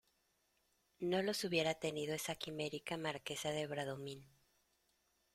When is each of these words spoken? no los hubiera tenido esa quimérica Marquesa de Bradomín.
no 1.01 1.21
los 1.21 1.43
hubiera 1.43 1.75
tenido 1.75 2.15
esa 2.15 2.33
quimérica 2.33 2.97
Marquesa 2.97 3.49
de 3.51 3.67
Bradomín. 3.67 4.25